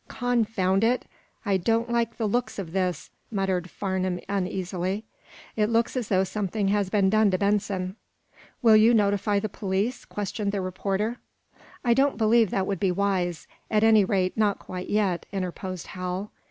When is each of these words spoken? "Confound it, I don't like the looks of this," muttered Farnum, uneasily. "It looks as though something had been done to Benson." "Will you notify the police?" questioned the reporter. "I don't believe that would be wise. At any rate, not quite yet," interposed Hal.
"Confound 0.07 0.83
it, 0.83 1.05
I 1.45 1.57
don't 1.57 1.91
like 1.91 2.17
the 2.17 2.25
looks 2.25 2.57
of 2.57 2.71
this," 2.71 3.11
muttered 3.29 3.69
Farnum, 3.69 4.19
uneasily. 4.27 5.05
"It 5.55 5.69
looks 5.69 5.95
as 5.95 6.07
though 6.07 6.23
something 6.23 6.69
had 6.69 6.89
been 6.89 7.11
done 7.11 7.29
to 7.29 7.37
Benson." 7.37 7.97
"Will 8.63 8.75
you 8.75 8.95
notify 8.95 9.37
the 9.39 9.47
police?" 9.47 10.03
questioned 10.05 10.51
the 10.53 10.61
reporter. 10.61 11.17
"I 11.85 11.93
don't 11.93 12.17
believe 12.17 12.49
that 12.49 12.65
would 12.65 12.79
be 12.79 12.91
wise. 12.91 13.45
At 13.69 13.83
any 13.83 14.03
rate, 14.03 14.35
not 14.35 14.57
quite 14.57 14.89
yet," 14.89 15.27
interposed 15.31 15.85
Hal. 15.85 16.31